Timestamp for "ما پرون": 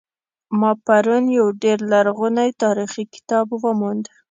0.59-1.23